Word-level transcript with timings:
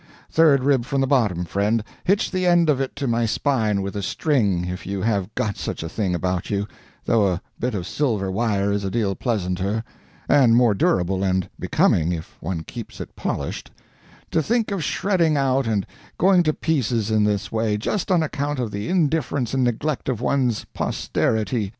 third 0.31 0.63
rib 0.63 0.83
from 0.83 0.99
the 0.99 1.05
bottom, 1.05 1.45
friend, 1.45 1.83
hitch 2.05 2.31
the 2.31 2.47
end 2.47 2.71
of 2.71 2.81
it 2.81 2.95
to 2.95 3.05
my 3.05 3.23
spine 3.23 3.83
with 3.83 3.95
a 3.95 4.01
string, 4.01 4.65
if 4.65 4.83
you 4.83 4.99
have 4.99 5.31
got 5.35 5.57
such 5.57 5.83
a 5.83 5.87
thing 5.89 6.15
about 6.15 6.49
you, 6.49 6.67
though 7.05 7.27
a 7.27 7.39
bit 7.59 7.75
of 7.75 7.85
silver 7.85 8.31
wire 8.31 8.71
is 8.71 8.83
a 8.83 8.89
deal 8.89 9.13
pleasanter, 9.13 9.83
and 10.27 10.55
more 10.55 10.73
durable 10.73 11.23
and 11.23 11.47
becoming, 11.59 12.11
if 12.11 12.35
one 12.39 12.63
keeps 12.63 12.99
it 12.99 13.15
polished 13.15 13.69
to 14.31 14.41
think 14.41 14.71
of 14.71 14.83
shredding 14.83 15.37
out 15.37 15.67
and 15.67 15.85
going 16.17 16.41
to 16.41 16.51
pieces 16.51 17.11
in 17.11 17.23
this 17.23 17.51
way, 17.51 17.77
just 17.77 18.09
on 18.09 18.23
account 18.23 18.57
of 18.57 18.71
the 18.71 18.89
indifference 18.89 19.53
and 19.53 19.63
neglect 19.63 20.09
of 20.09 20.19
one's 20.19 20.65
posterity!" 20.73 21.69